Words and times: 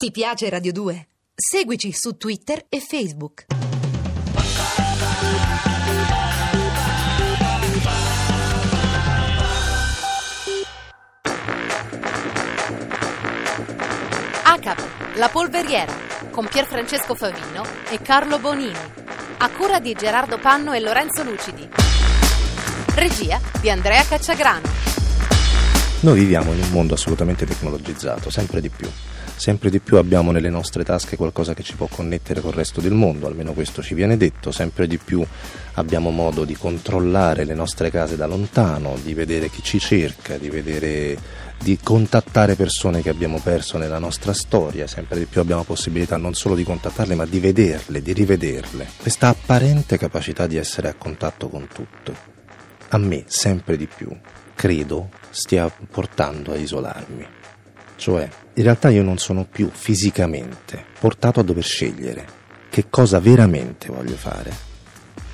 Ti 0.00 0.10
piace 0.12 0.48
Radio 0.48 0.72
2? 0.72 1.08
Seguici 1.34 1.92
su 1.92 2.16
Twitter 2.16 2.64
e 2.70 2.80
Facebook. 2.80 3.44
ACAP, 14.42 15.16
la 15.16 15.28
polveriera, 15.28 15.92
con 16.30 16.48
Pierfrancesco 16.48 17.14
Favino 17.14 17.62
e 17.90 18.00
Carlo 18.00 18.38
Bonini. 18.38 18.72
A 19.36 19.50
cura 19.50 19.80
di 19.80 19.92
Gerardo 19.92 20.38
Panno 20.38 20.72
e 20.72 20.80
Lorenzo 20.80 21.22
Lucidi. 21.24 21.68
Regia 22.94 23.38
di 23.60 23.68
Andrea 23.68 24.02
Cacciagrano. 24.04 24.79
Noi 26.02 26.18
viviamo 26.18 26.54
in 26.54 26.62
un 26.62 26.70
mondo 26.70 26.94
assolutamente 26.94 27.44
tecnologizzato, 27.44 28.30
sempre 28.30 28.62
di 28.62 28.70
più. 28.70 28.88
Sempre 29.36 29.68
di 29.68 29.80
più 29.80 29.98
abbiamo 29.98 30.30
nelle 30.30 30.48
nostre 30.48 30.82
tasche 30.82 31.16
qualcosa 31.16 31.52
che 31.52 31.62
ci 31.62 31.76
può 31.76 31.88
connettere 31.88 32.40
col 32.40 32.54
resto 32.54 32.80
del 32.80 32.94
mondo, 32.94 33.26
almeno 33.26 33.52
questo 33.52 33.82
ci 33.82 33.92
viene 33.92 34.16
detto, 34.16 34.50
sempre 34.50 34.86
di 34.86 34.96
più 34.96 35.22
abbiamo 35.74 36.10
modo 36.10 36.46
di 36.46 36.54
controllare 36.54 37.44
le 37.44 37.52
nostre 37.52 37.90
case 37.90 38.16
da 38.16 38.26
lontano, 38.26 38.96
di 39.02 39.12
vedere 39.12 39.50
chi 39.50 39.62
ci 39.62 39.78
cerca, 39.78 40.38
di 40.38 40.48
vedere 40.48 41.18
di 41.62 41.78
contattare 41.82 42.54
persone 42.54 43.02
che 43.02 43.10
abbiamo 43.10 43.38
perso 43.38 43.76
nella 43.76 43.98
nostra 43.98 44.32
storia, 44.32 44.86
sempre 44.86 45.18
di 45.18 45.26
più 45.26 45.42
abbiamo 45.42 45.64
possibilità 45.64 46.16
non 46.16 46.32
solo 46.32 46.54
di 46.54 46.64
contattarle 46.64 47.14
ma 47.14 47.26
di 47.26 47.40
vederle, 47.40 48.00
di 48.00 48.14
rivederle. 48.14 48.88
Questa 48.96 49.28
apparente 49.28 49.98
capacità 49.98 50.46
di 50.46 50.56
essere 50.56 50.88
a 50.88 50.94
contatto 50.94 51.48
con 51.48 51.68
tutto, 51.70 52.39
a 52.92 52.98
me 52.98 53.24
sempre 53.26 53.76
di 53.76 53.86
più, 53.86 54.08
credo, 54.54 55.10
stia 55.30 55.68
portando 55.68 56.52
a 56.52 56.56
isolarmi. 56.56 57.26
Cioè, 57.96 58.28
in 58.54 58.62
realtà 58.62 58.88
io 58.90 59.02
non 59.02 59.18
sono 59.18 59.44
più 59.44 59.70
fisicamente 59.72 60.84
portato 60.98 61.40
a 61.40 61.42
dover 61.42 61.64
scegliere 61.64 62.38
che 62.68 62.86
cosa 62.88 63.20
veramente 63.20 63.88
voglio 63.88 64.16
fare, 64.16 64.52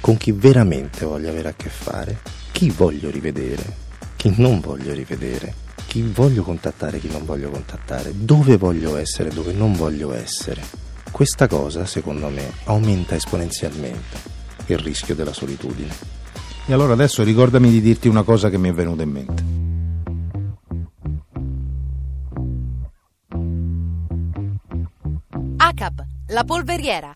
con 0.00 0.16
chi 0.16 0.33
veramente 0.33 1.05
voglio 1.05 1.31
avere 1.31 1.48
a 1.48 1.55
che 1.55 1.69
fare, 1.69 2.19
chi 2.53 2.70
voglio 2.70 3.11
rivedere, 3.11 3.84
chi 4.16 4.34
non 4.36 4.61
voglio 4.61 4.92
rivedere, 4.92 5.55
chi 5.86 6.03
voglio 6.03 6.42
contattare, 6.42 6.98
chi 6.98 7.09
non 7.09 7.25
voglio 7.25 7.50
contattare, 7.50 8.12
dove 8.14 8.56
voglio 8.56 8.97
essere, 8.97 9.31
dove 9.31 9.53
non 9.53 9.72
voglio 9.72 10.12
essere. 10.12 10.62
Questa 11.11 11.47
cosa, 11.47 11.86
secondo 11.86 12.28
me, 12.28 12.53
aumenta 12.64 13.14
esponenzialmente 13.14 14.34
il 14.66 14.78
rischio 14.78 15.14
della 15.14 15.33
solitudine. 15.33 15.94
E 16.69 16.72
allora 16.72 16.95
adesso 16.95 17.22
ricordami 17.22 17.70
di 17.70 17.81
dirti 17.81 18.09
una 18.09 18.25
cosa 18.25 18.50
che 18.50 18.59
mi 18.59 18.69
è 18.69 18.72
venuta 18.72 19.03
in 19.05 19.11
mente. 19.11 19.45
ACAP, 25.59 26.05
la 26.28 26.42
polveriera. 26.42 27.14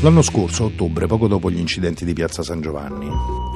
L'anno 0.00 0.22
scorso, 0.22 0.62
a 0.62 0.66
ottobre, 0.66 1.08
poco 1.08 1.26
dopo 1.26 1.50
gli 1.50 1.58
incidenti 1.58 2.04
di 2.04 2.12
Piazza 2.12 2.44
San 2.44 2.60
Giovanni, 2.60 3.08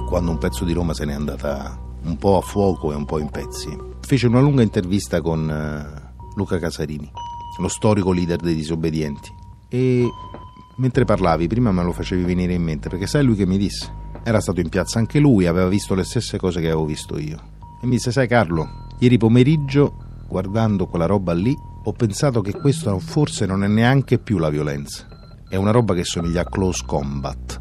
quando 0.08 0.32
un 0.32 0.38
pezzo 0.38 0.64
di 0.64 0.72
Roma 0.72 0.92
se 0.92 1.04
n'è 1.04 1.12
andata 1.12 1.78
un 2.03 2.16
po' 2.16 2.36
a 2.36 2.41
fuoco 2.41 2.91
e 2.91 2.97
un 2.97 3.04
po' 3.04 3.20
in 3.20 3.30
pezzi, 3.30 3.78
fece 4.00 4.26
una 4.26 4.41
lunga 4.41 4.62
intervista 4.62 5.20
con 5.20 5.48
eh, 5.48 6.10
Luca 6.34 6.58
Casarini, 6.58 7.08
lo 7.60 7.69
storico 7.69 8.10
leader 8.10 8.38
dei 8.41 8.56
disobbedienti. 8.56 9.32
E 9.69 10.04
mentre 10.78 11.04
parlavi, 11.04 11.47
prima 11.47 11.70
me 11.70 11.84
lo 11.84 11.92
facevi 11.92 12.25
venire 12.25 12.54
in 12.54 12.62
mente, 12.64 12.88
perché 12.88 13.06
sai 13.06 13.22
lui 13.22 13.36
che 13.36 13.47
mi 13.47 13.56
disse? 13.56 13.94
Era 14.25 14.41
stato 14.41 14.58
in 14.58 14.69
piazza 14.69 14.98
anche 14.98 15.20
lui, 15.20 15.47
aveva 15.47 15.69
visto 15.69 15.94
le 15.94 16.02
stesse 16.02 16.38
cose 16.38 16.58
che 16.58 16.66
avevo 16.66 16.86
visto 16.86 17.19
io. 17.19 17.38
E 17.81 17.86
mi 17.86 17.92
disse, 17.92 18.10
sai 18.10 18.26
Carlo, 18.26 18.88
ieri 18.98 19.16
pomeriggio, 19.16 19.94
guardando 20.26 20.88
quella 20.88 21.06
roba 21.06 21.34
lì, 21.34 21.56
ho 21.84 21.92
pensato 21.92 22.41
che 22.41 22.52
questo 22.52 22.98
forse 22.98 23.47
non 23.47 23.62
è 23.62 23.69
neanche 23.69 24.19
più 24.19 24.38
la 24.38 24.50
violenza. 24.50 25.06
È 25.52 25.56
una 25.56 25.70
roba 25.70 25.92
che 25.92 26.02
somiglia 26.02 26.40
a 26.40 26.44
Close 26.46 26.82
Combat, 26.86 27.60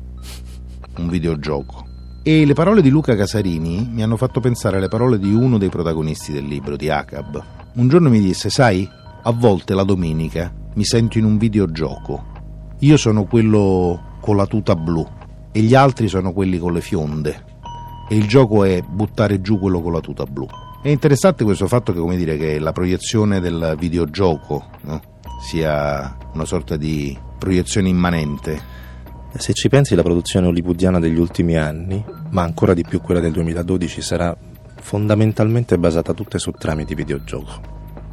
un 0.99 1.09
videogioco. 1.09 1.85
E 2.23 2.45
le 2.45 2.53
parole 2.53 2.81
di 2.81 2.89
Luca 2.89 3.17
Casarini 3.17 3.85
mi 3.91 4.01
hanno 4.01 4.15
fatto 4.15 4.39
pensare 4.39 4.77
alle 4.77 4.87
parole 4.87 5.19
di 5.19 5.33
uno 5.33 5.57
dei 5.57 5.67
protagonisti 5.67 6.31
del 6.31 6.45
libro, 6.45 6.77
di 6.77 6.89
Acab. 6.89 7.43
Un 7.73 7.89
giorno 7.89 8.07
mi 8.07 8.21
disse, 8.21 8.49
sai, 8.49 8.87
a 9.23 9.31
volte 9.31 9.73
la 9.73 9.83
domenica 9.83 10.53
mi 10.75 10.85
sento 10.85 11.17
in 11.17 11.25
un 11.25 11.37
videogioco. 11.37 12.23
Io 12.79 12.95
sono 12.95 13.25
quello 13.25 14.15
con 14.21 14.37
la 14.37 14.45
tuta 14.45 14.73
blu 14.73 15.05
e 15.51 15.59
gli 15.59 15.75
altri 15.75 16.07
sono 16.07 16.31
quelli 16.31 16.59
con 16.59 16.71
le 16.71 16.79
fionde. 16.79 17.43
E 18.07 18.15
il 18.15 18.25
gioco 18.25 18.63
è 18.63 18.81
buttare 18.81 19.41
giù 19.41 19.59
quello 19.59 19.81
con 19.81 19.91
la 19.91 19.99
tuta 19.99 20.23
blu. 20.23 20.47
È 20.81 20.87
interessante 20.87 21.43
questo 21.43 21.67
fatto 21.67 21.91
che, 21.91 21.99
come 21.99 22.15
dire, 22.15 22.37
che 22.37 22.57
la 22.57 22.71
proiezione 22.71 23.41
del 23.41 23.75
videogioco 23.77 24.63
no? 24.83 25.01
sia 25.41 26.15
una 26.31 26.45
sorta 26.45 26.77
di 26.77 27.29
proiezione 27.41 27.89
immanente. 27.89 28.61
Se 29.35 29.53
ci 29.53 29.67
pensi 29.67 29.95
la 29.95 30.03
produzione 30.03 30.45
hollywoodiana 30.45 30.99
degli 30.99 31.17
ultimi 31.17 31.57
anni, 31.57 32.05
ma 32.29 32.43
ancora 32.43 32.75
di 32.75 32.83
più 32.87 33.01
quella 33.01 33.19
del 33.19 33.31
2012, 33.31 33.99
sarà 34.03 34.37
fondamentalmente 34.79 35.79
basata 35.79 36.13
tutte 36.13 36.37
su 36.37 36.51
trame 36.51 36.85
di 36.85 36.93
videogioco. 36.93 37.59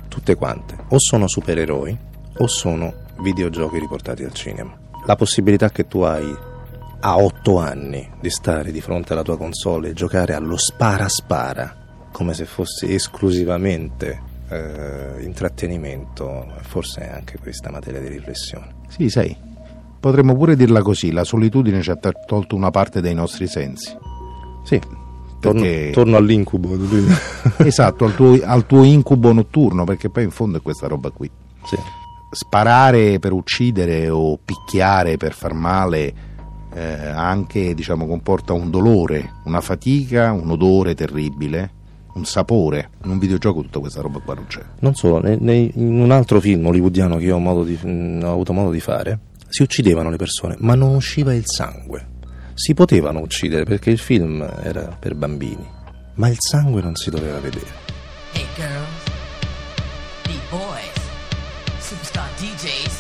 Tutte 0.09 0.35
quante. 0.35 0.79
O 0.89 0.99
sono 0.99 1.29
supereroi 1.29 1.95
o 2.39 2.47
sono 2.47 2.95
videogiochi 3.21 3.79
riportati 3.79 4.25
al 4.25 4.33
cinema. 4.33 4.75
La 5.05 5.17
possibilità 5.17 5.69
che 5.69 5.87
tu 5.87 6.01
hai 6.01 6.35
a 7.01 7.19
otto 7.19 7.59
anni 7.59 8.09
di 8.21 8.31
stare 8.31 8.73
di 8.73 8.81
fronte 8.81 9.13
alla 9.13 9.23
tua 9.23 9.37
console 9.37 9.91
e 9.91 9.93
giocare 9.93 10.33
allo 10.33 10.57
spara 10.57 11.09
spara 11.09 11.77
come 12.11 12.33
se 12.33 12.47
fosse 12.47 12.89
esclusivamente 12.89 14.23
eh, 14.49 15.21
intrattenimento, 15.21 16.47
forse 16.63 17.03
è 17.03 17.13
anche 17.13 17.39
questa 17.39 17.71
materia 17.71 18.01
di 18.01 18.09
riflessione. 18.09 18.78
Sì, 18.89 19.09
sai, 19.09 19.37
potremmo 20.01 20.35
pure 20.37 20.57
dirla 20.57 20.83
così, 20.83 21.13
la 21.13 21.25
solitudine 21.25 21.83
ci 21.83 21.91
ha 21.91 21.97
tolto 21.97 22.57
una 22.57 22.71
parte 22.71 23.01
dei 23.01 23.15
nostri 23.15 23.47
sensi. 23.47 23.97
Sì, 24.65 24.81
torno, 25.41 25.61
Perché- 25.63 25.91
torno 25.93 26.17
all'incubo. 26.17 26.77
esatto, 27.59 28.05
al 28.05 28.15
tuo, 28.15 28.39
al 28.43 28.67
tuo 28.67 28.83
incubo 28.83 29.33
notturno, 29.33 29.85
perché 29.85 30.09
poi 30.11 30.25
in 30.25 30.31
fondo 30.31 30.59
è 30.59 30.63
questa 30.63 30.87
roba 30.89 31.11
qui. 31.11 31.31
sì. 31.65 31.77
Sparare 32.31 33.19
per 33.21 33.33
uccidere 33.33 34.11
o 34.11 34.37
picchiare 34.37 35.17
per 35.17 35.33
far 35.33 35.55
male 35.55 36.13
eh, 36.75 37.07
anche, 37.09 37.73
diciamo, 37.73 38.07
comporta 38.07 38.53
un 38.53 38.69
dolore, 38.69 39.37
una 39.45 39.63
fatica, 39.63 40.31
un 40.33 40.51
odore 40.51 40.95
terribile, 40.95 41.71
un 42.19 42.25
sapore. 42.25 42.91
In 43.05 43.11
un 43.11 43.19
videogioco 43.19 43.63
tutta 43.63 43.79
questa 43.79 44.01
roba 44.01 44.19
qua 44.19 44.35
non 44.35 44.47
c'è. 44.47 44.63
Non 44.81 44.95
solo, 44.95 45.21
ne- 45.21 45.37
ne- 45.41 45.71
in 45.75 46.01
un 46.01 46.11
altro 46.11 46.41
film 46.41 46.67
hollywoodiano 46.67 47.17
che 47.17 47.25
io 47.25 47.37
ho, 47.37 47.39
modo 47.39 47.65
di- 47.65 47.79
mh, 47.81 48.21
ho 48.25 48.33
avuto 48.33 48.53
modo 48.53 48.71
di 48.71 48.81
fare, 48.81 49.19
si 49.49 49.63
uccidevano 49.63 50.11
le 50.11 50.17
persone, 50.17 50.57
ma 50.59 50.75
non 50.75 50.95
usciva 50.95 51.33
il 51.35 51.45
sangue. 51.47 52.07
Si 52.55 52.75
potevano 52.75 53.21
uccidere 53.21 53.65
perché 53.65 53.91
il 53.91 53.99
film 53.99 54.43
era 54.63 54.97
per 54.99 55.15
bambini, 55.15 55.65
ma 56.15 56.29
il 56.29 56.37
sangue 56.39 56.83
non 56.83 56.97
si 56.97 57.09
doveva 57.11 57.39
vedere. 57.39 57.67
Hey 58.33 58.45
girls, 58.57 59.05
beat 60.25 60.41
boys, 60.51 61.01
superstar 61.81 62.29
DJs. 62.37 62.98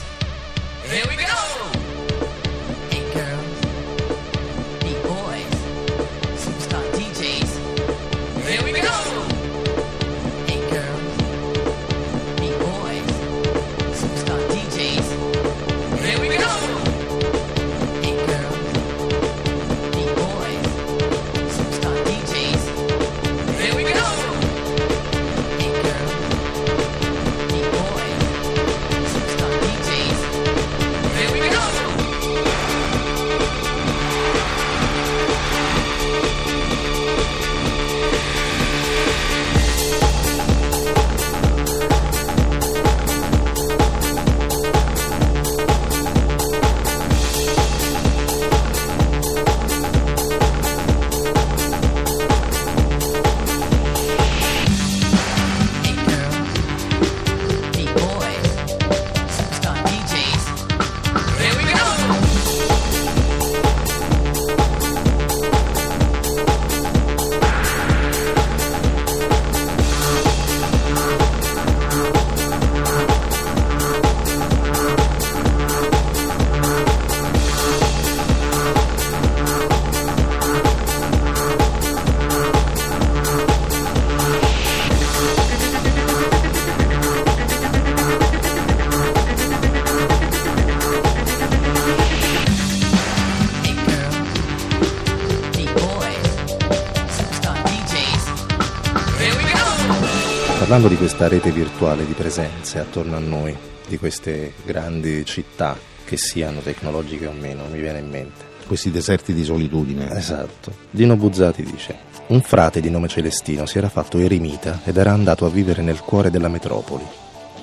Parlando 100.68 100.94
di 100.94 101.00
questa 101.00 101.28
rete 101.28 101.50
virtuale 101.50 102.04
di 102.04 102.12
presenze 102.12 102.78
attorno 102.78 103.16
a 103.16 103.20
noi, 103.20 103.56
di 103.86 103.96
queste 103.96 104.52
grandi 104.66 105.24
città, 105.24 105.74
che 106.04 106.18
siano 106.18 106.60
tecnologiche 106.60 107.26
o 107.26 107.32
meno, 107.32 107.64
mi 107.70 107.80
viene 107.80 108.00
in 108.00 108.10
mente. 108.10 108.44
Questi 108.66 108.90
deserti 108.90 109.32
di 109.32 109.44
solitudine. 109.44 110.14
Esatto. 110.14 110.74
Dino 110.90 111.16
Buzzati 111.16 111.62
dice: 111.62 111.96
Un 112.26 112.42
frate 112.42 112.82
di 112.82 112.90
nome 112.90 113.08
Celestino 113.08 113.64
si 113.64 113.78
era 113.78 113.88
fatto 113.88 114.18
eremita 114.18 114.80
ed 114.84 114.98
era 114.98 115.10
andato 115.10 115.46
a 115.46 115.48
vivere 115.48 115.80
nel 115.80 116.00
cuore 116.00 116.30
della 116.30 116.48
metropoli, 116.48 117.06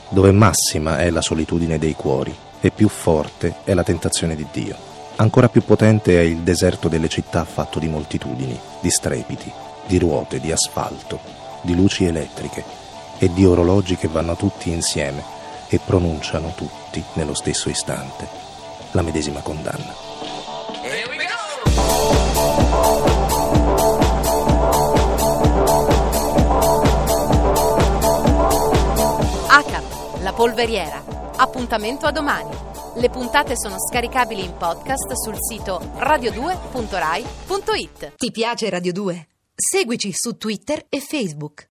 dove 0.09 0.31
massima 0.31 0.97
è 0.97 1.11
la 1.11 1.21
solitudine 1.21 1.77
dei 1.77 1.93
cuori 1.93 2.35
e 2.59 2.71
più 2.71 2.87
forte 2.87 3.57
è 3.65 3.75
la 3.75 3.83
tentazione 3.83 4.35
di 4.35 4.47
Dio. 4.51 4.75
Ancora 5.17 5.47
più 5.47 5.61
potente 5.63 6.19
è 6.19 6.23
il 6.23 6.39
deserto 6.39 6.87
delle 6.87 7.07
città 7.07 7.45
fatto 7.45 7.77
di 7.77 7.87
moltitudini, 7.87 8.59
di 8.81 8.89
strepiti, 8.89 9.51
di 9.85 9.99
ruote, 9.99 10.39
di 10.39 10.51
asfalto, 10.51 11.19
di 11.61 11.75
luci 11.75 12.05
elettriche 12.05 12.84
e 13.17 13.31
di 13.31 13.45
orologi 13.45 13.95
che 13.95 14.07
vanno 14.07 14.35
tutti 14.35 14.71
insieme 14.71 15.23
e 15.67 15.79
pronunciano 15.83 16.53
tutti 16.55 17.03
nello 17.13 17.33
stesso 17.33 17.69
istante 17.69 18.45
la 18.95 19.01
medesima 19.01 19.41
condanna. 19.41 19.93
Here 20.81 21.05
we 21.09 21.17
go! 21.17 21.25
ACAP, 29.47 30.21
la 30.21 30.33
polveriera. 30.33 31.03
Appuntamento 31.37 32.05
a 32.05 32.11
domani. 32.11 32.55
Le 32.95 33.09
puntate 33.09 33.57
sono 33.57 33.75
scaricabili 33.77 34.41
in 34.41 34.55
podcast 34.55 35.11
sul 35.13 35.35
sito 35.37 35.81
radio2.rai.it. 35.97 38.13
Ti 38.15 38.31
piace 38.31 38.69
Radio 38.69 38.93
2? 38.93 39.27
Seguici 39.53 40.13
su 40.13 40.37
Twitter 40.37 40.85
e 40.87 41.01
Facebook. 41.01 41.63